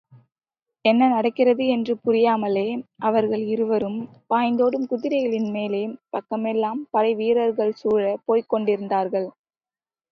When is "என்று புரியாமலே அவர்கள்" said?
1.67-3.43